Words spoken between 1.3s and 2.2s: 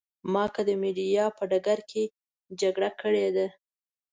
په ډګر کې